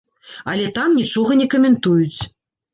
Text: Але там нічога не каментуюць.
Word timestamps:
Але 0.53 0.65
там 0.77 0.97
нічога 1.01 1.39
не 1.43 1.47
каментуюць. 1.57 2.19